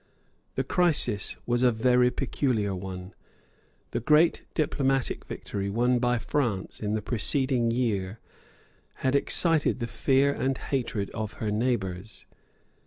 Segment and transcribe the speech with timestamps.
[0.55, 3.13] The crisis was a very peculiar one.
[3.91, 8.19] The great diplomatic victory won by France in the preceding year
[9.05, 12.25] had excited the fear and hatred of her neighbours.